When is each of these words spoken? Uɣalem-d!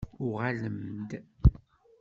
Uɣalem-d! 0.25 1.11